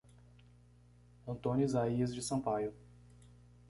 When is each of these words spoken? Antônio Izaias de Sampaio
Antônio 1.27 1.63
Izaias 1.63 2.11
de 2.11 2.23
Sampaio 2.23 2.73